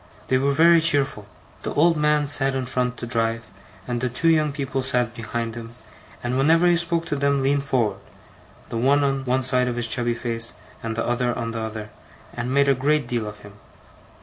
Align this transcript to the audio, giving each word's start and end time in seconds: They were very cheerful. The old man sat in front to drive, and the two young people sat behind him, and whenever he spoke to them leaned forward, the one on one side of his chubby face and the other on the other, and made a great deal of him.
They 0.29 0.39
were 0.39 0.51
very 0.51 0.81
cheerful. 0.81 1.27
The 1.61 1.75
old 1.75 1.95
man 1.95 2.25
sat 2.25 2.55
in 2.55 2.65
front 2.65 2.97
to 2.97 3.05
drive, 3.05 3.43
and 3.87 4.01
the 4.01 4.09
two 4.09 4.29
young 4.29 4.51
people 4.51 4.81
sat 4.81 5.13
behind 5.13 5.53
him, 5.53 5.75
and 6.23 6.39
whenever 6.39 6.65
he 6.65 6.75
spoke 6.75 7.05
to 7.05 7.15
them 7.15 7.43
leaned 7.43 7.61
forward, 7.61 7.99
the 8.69 8.77
one 8.79 9.03
on 9.03 9.25
one 9.25 9.43
side 9.43 9.67
of 9.67 9.75
his 9.75 9.85
chubby 9.85 10.15
face 10.15 10.53
and 10.81 10.95
the 10.95 11.05
other 11.05 11.37
on 11.37 11.51
the 11.51 11.59
other, 11.61 11.91
and 12.33 12.51
made 12.51 12.67
a 12.67 12.73
great 12.73 13.07
deal 13.07 13.27
of 13.27 13.41
him. 13.41 13.53